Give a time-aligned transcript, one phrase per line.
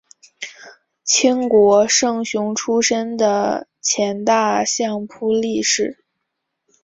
[1.03, 6.03] 清国胜雄出身的前大相扑力士。